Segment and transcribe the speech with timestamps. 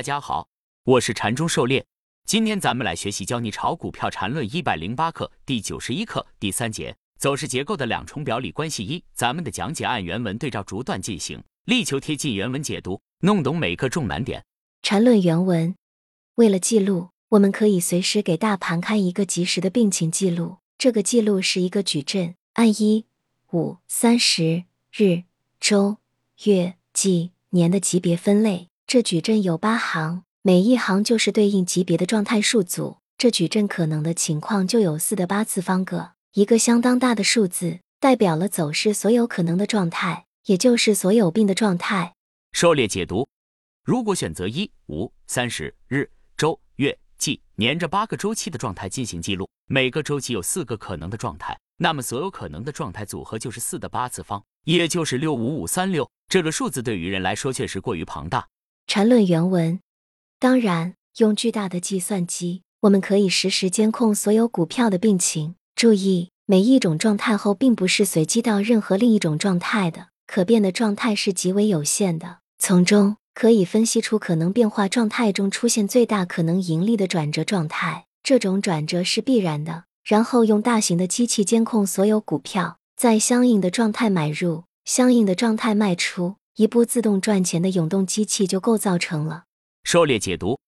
[0.00, 0.48] 大家好，
[0.84, 1.84] 我是禅中狩猎。
[2.24, 9.04] 今天咱们来学习教你炒股票禅论一百零八课第九十一课第三节走势结构的两重表里关系一。
[9.12, 14.42] 咱们的讲解按原文对照逐段进行，力求贴近原文解读，弄懂每个重难点。
[14.80, 15.76] 禅论原文，
[16.36, 20.56] 为了记录，我们可以随时给大盘开一个及时的病情记录。
[20.78, 23.04] 这个记录是一个矩阵，按一、
[23.52, 25.24] 五、三十日、
[25.60, 25.98] 周、
[26.44, 28.69] 月、季、年的级别分类。
[28.92, 32.96] 这矩阵有八行，每一行就是对应级别的状态数组。
[33.16, 42.14] 这矩阵可能的情况就有四的八次方个，一个相当大的数字，代表了走势所有可能的状态，也就是所有病的状态。
[42.50, 43.28] 狩猎解读：
[43.84, 56.10] 如果选择一、五、三十日、周、月、季、年这八个周期的状态进行记录，每个周期有四个可能的状态，那么所有可能的状态组合就是四的八次方，也就是六五五三六。
[56.28, 58.44] 这个数字对于人来说确实过于庞大。
[58.92, 59.78] 缠论原文，
[60.40, 65.54] 当然，用巨大的计算机，我们可以实时监控所有股票的病情。
[65.76, 72.38] 注意，每一种状态后并不是随机到任何另一种状态的，可变的状态是极为有限的。
[72.58, 79.84] 从中可以分析出可能变化状态中出现最大可能盈利的转折状态，这种转折是必然的。
[80.02, 86.34] 然后用大型的机器监控所有股票，在相应的状态买入，相应的状态卖出。
[86.60, 89.44] 一部自动赚钱的永动机器就构造成了。
[89.82, 90.60] 狩猎解读：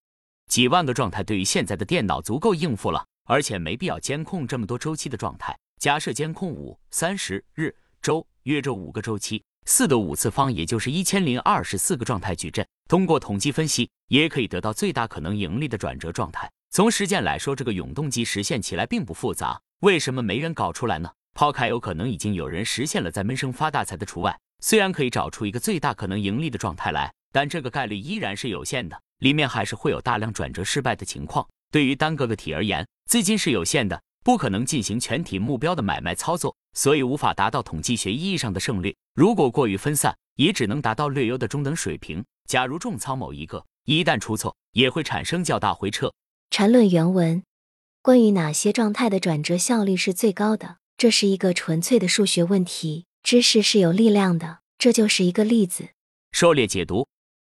[0.49, 5.55] 几万个状态对于现在的电脑足够应付了，而且没必要监控这么多周期的状态。
[5.79, 12.67] 假设监控五、三十日、周、月这五个周期，四的五次方也就是一千零二十四个状态矩阵。
[12.89, 16.51] 通过统计分析，也可以得到最大可能盈利的转折状态。
[16.71, 19.61] 从实践来说，这个永动机实现起来并不复杂。
[19.81, 21.13] 为什么没人搞出来呢？
[21.35, 24.41] 抛开有可能已经有人实现了在闷声发大财的除外。
[24.63, 31.47] 虽然可以找出一个最大可能盈利的状态来，但这个概率依然是有限的，里面还是会有大量转折失败的情况。
[31.73, 38.97] 对于单个个体而言，资金是有限的，不可能进行全体目标的买卖操作，所以无法达到统计学意义上的胜率。
[39.15, 42.25] 如果过于分散，也只能达到略优的中等水平。
[42.49, 46.13] 假如重仓某一个，一旦出错，也会产生较大回撤。
[46.51, 47.43] 缠论原文：
[48.01, 53.07] 关于哪些状态的转折效率是最高的，这是一个纯粹的数学问题。
[53.23, 55.91] 知识是有力量的，这就是一个例子。
[56.33, 57.07] 狩猎解读，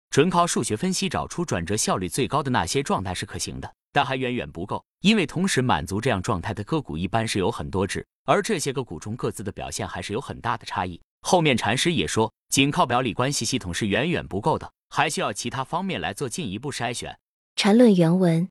[0.09, 11.00] 纯靠数学分析找出转折效率最高的那些状态是可行的，但还远远不够，因为同时满足这样状态的个股一般是有很多只，而这些个股中各自的表现还是有很大的差异。
[11.22, 17.19] 后面禅师也说，仅靠表里关系系统是远远不够的，还需要其他方面来做进一步筛选。
[17.56, 18.50] 禅论原文，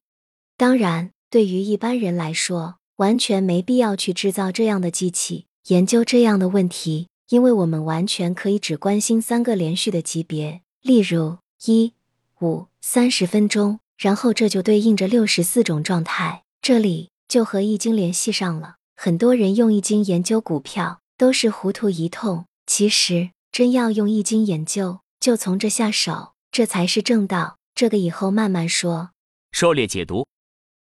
[0.57, 5.47] 当然，对于一般人来说，完全没必要去制造这样的机器。
[5.69, 11.37] 研究这样的问题，因为我们完全可以只关心三个连续的级别，例如
[11.67, 11.93] 一、
[12.41, 18.77] 五、三十分钟，然后这就对应着六十四种状态，这里就和易经联系上了。
[18.97, 27.59] 很多人用易经研究股票都是糊涂一通，其实真要用易经研究，就从这下手，这才是正道。
[27.75, 29.11] 这个以后慢慢说。
[29.53, 30.27] 狩猎解读，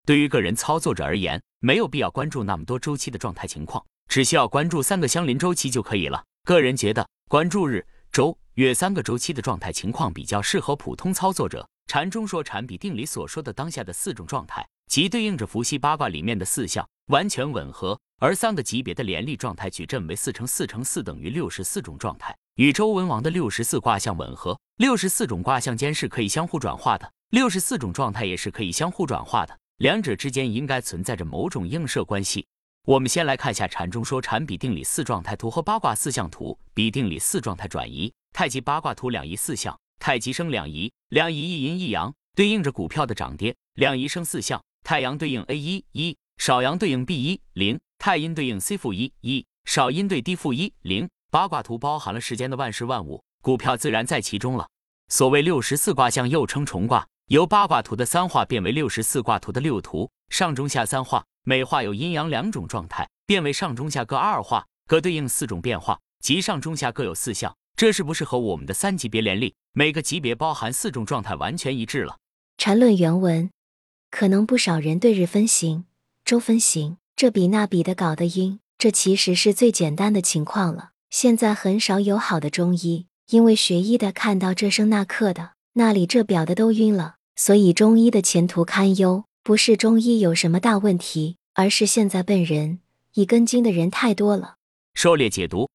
[0.07, 3.85] 对于个人操作者而言，没有必要关注那么多周期的状态情况。
[4.09, 6.25] 只需要关注三个相邻周期就可以了。
[6.45, 11.67] 个人觉得，关注日、周、月三个周期的状态情况比较适合普通操作者。
[11.87, 17.99] 禅中说禅比定理所说的当下的四种状态，即对应着伏羲八卦里面的四象，完全吻合。
[18.21, 24.59] 而三个级别的联立状态矩阵为四乘四乘四等于六十四种状态，与周文王的六十四卦象吻合。
[24.79, 32.47] 六十四种卦象间是可以相互转化的，六十四种状态也是可以相互转化的，两者之间应该存在着某种映射关系。
[32.89, 36.59] 我们先来看下禅中说禅比定理四状态图和八卦四象图。
[36.73, 43.55] 比定理四状态转移，太极八卦图两仪四象，太极生两仪，两仪一阴一阳，对应着股票的涨跌。
[43.75, 51.07] 两仪生四象，太阳对应 A 一一，少阳对应 B 一零，太阴对应 C 负一一，少阴对 D 负一零。
[51.31, 54.67] 八卦图包含了世间的万事万物，股票自然在其中了。
[55.09, 61.23] 所谓六十四卦象，又称重卦，由八卦图的三画变为六十四卦图的六图，上中下三画。
[61.45, 67.55] 每画有阴阳两种状态，变为上中下各二画，各对应四种变化，即上中下各有四象。
[67.77, 72.17] 这是不是和我们的三级别联立，每个级别包含四种状态完全一致了？
[72.57, 73.51] 禅论原文，
[74.11, 75.85] 可能不少人对日分形、
[76.25, 80.93] 周分形这比那比的搞得晕，这其实是最简单的情况了。
[81.11, 89.25] 现在很少有好的中医，因为学医的看到这生那克的，那里这表的都晕了，所以中医的前途堪忧。
[89.43, 91.39] 不是中医有什么大问题。
[91.59, 92.79] 而是现在笨人
[93.15, 94.59] 一根筋的人太多了。
[94.95, 95.69] 狩猎解读，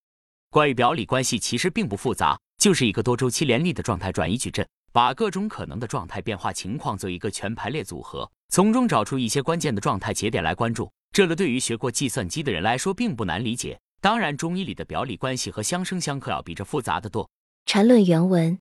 [0.49, 4.65] 关于表里关系其实并不复杂，就是一个多周期联立的状态转移矩阵。
[4.93, 10.89] 把各种可能的状态变化情况做一个全排列组合，从中找出一些关键的状态节点来关注。
[11.11, 13.77] 这个对于学过计算机的人来说并不难理解。
[13.99, 17.29] 当然，中医里的表里关系和相生相克要比这复杂的多。
[17.65, 18.57] 缠论原文：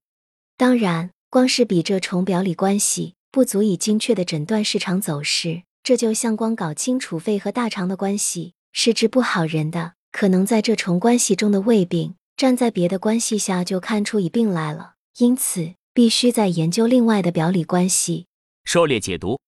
[0.56, 5.62] 当然，光是比这重表里关系不足以精确的诊断市场走势。
[5.82, 14.96] 这就像光搞清楚肺和大肠的关系是治不好人的，可能在这重关系中的胃病，站在别的关系下就看出一病来了。
[15.16, 18.26] 因此，必须再研究另外的表里关系。
[18.66, 19.40] 狩猎解读：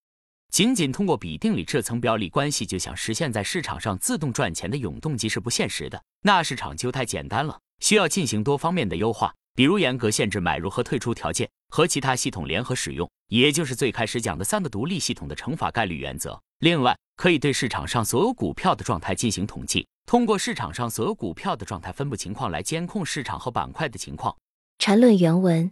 [0.50, 9.34] 仅仅通过比定理这层表里关系就想实现在市场上自动赚钱的永动机是不现实的，那市场就太简单了，需要进行多方面的优化。
[9.56, 16.40] 比如严格限制买入和退出条件，和其他系统联合使用，也就是最开始讲的三个独立系统的乘法概率原则。
[16.58, 24.36] 另外，可以对市场上所有股票的状态进行统计，通过市场上所有股票的状态分布情况来监控市场和板块的情况。
[24.80, 25.70] 缠论原文。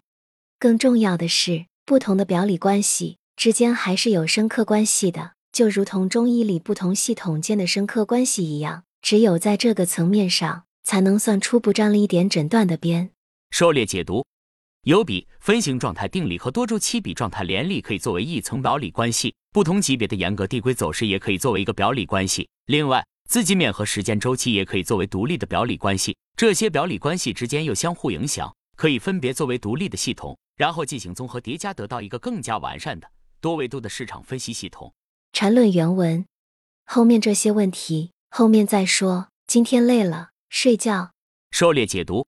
[0.60, 8.84] 更重要的是，不同的表里关系之间还是有深刻关系的，就如同中医里不同系统间的深刻关系一样。
[9.00, 13.10] 只有在这个层面上，才能算初步沾了一点诊断的边。
[13.52, 14.24] 狩猎解读，
[14.84, 22.48] 有比分形状态定理和多周期比状态联立可以作为一层表里关系，不同级别的严格递归走势也可以作为一个表里关系。
[22.64, 33.06] 另外，资金面和时间周期也可以作为独立的表里关系，这些表里关系之间又相互影响，可以分别作为独立的系统，然后进行综合叠加，得到一个更加完善的
[33.42, 34.90] 多维度的市场分析系统。
[35.34, 36.24] 缠论原文，
[36.86, 41.10] 后面这些问题后面再说，今天累了，睡觉。
[41.50, 42.26] 狩猎解读。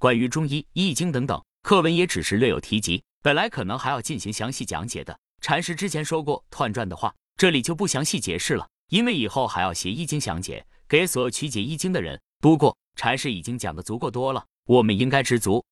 [0.00, 5.18] 关于中医、易经等等课文也只是略有提及，本来可能还要进行详细讲解的。
[5.40, 12.20] 禅师之前说过断传的话，这里就不详细解释了，因为以后还要写易经详解，给所有曲解易经的人。
[12.40, 15.64] 不过禅师已经讲的足够多了，我们应该知足。